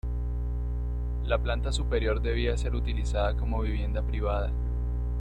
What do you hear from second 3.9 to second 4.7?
privada.